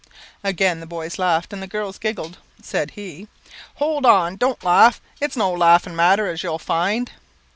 [0.43, 2.39] Again the boys laughed, and the girls giggled.
[2.59, 3.27] Said he
[3.75, 7.11] "Hold on, don't laugh; it's no laughing matter, as you'll find."